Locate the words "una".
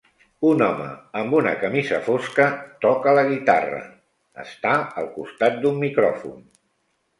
1.39-1.51